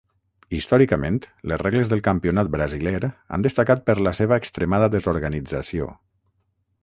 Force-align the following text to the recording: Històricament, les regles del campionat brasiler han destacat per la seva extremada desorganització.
Històricament, 0.59 1.19
les 1.51 1.61
regles 1.63 1.91
del 1.91 2.01
campionat 2.07 2.49
brasiler 2.55 3.11
han 3.37 3.45
destacat 3.47 3.85
per 3.91 3.97
la 4.07 4.15
seva 4.21 4.41
extremada 4.45 4.89
desorganització. 4.97 5.93